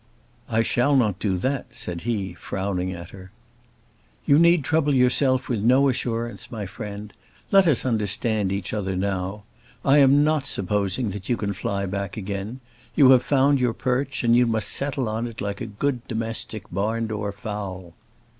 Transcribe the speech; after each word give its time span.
"I 0.49 0.63
shall 0.63 0.95
not 0.95 1.19
do 1.19 1.37
that," 1.37 1.75
said 1.75 2.01
he, 2.01 2.33
frowning 2.33 2.91
at 2.91 3.11
her. 3.11 3.29
"You 4.25 4.39
need 4.39 4.63
trouble 4.63 4.95
yourself 4.95 5.47
with 5.47 5.59
no 5.61 5.89
assurance, 5.89 6.49
my 6.51 6.65
friend. 6.65 7.13
Let 7.51 7.67
us 7.67 7.85
understand 7.85 8.51
each 8.51 8.73
other 8.73 8.95
now. 8.95 9.43
I 9.85 9.99
am 9.99 10.23
not 10.23 10.41
now 10.41 10.45
supposing 10.47 11.11
that 11.11 11.29
you 11.29 11.37
can 11.37 11.53
fly 11.53 11.85
back 11.85 12.17
again. 12.17 12.61
You 12.95 13.11
have 13.11 13.21
found 13.21 13.59
your 13.59 13.73
perch, 13.73 14.23
and 14.23 14.35
you 14.35 14.47
must 14.47 14.69
settle 14.69 15.07
on 15.07 15.27
it 15.27 15.39
like 15.39 15.61
a 15.61 15.67
good 15.67 16.07
domestic 16.07 16.63
barn 16.71 17.05
door 17.05 17.31
fowl." 17.31 17.93